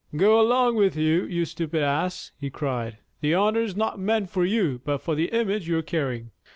[0.15, 2.97] "Go along with you, you stupid Ass," he cried.
[3.19, 6.31] "The honor is not meant for you but for the image you are carrying."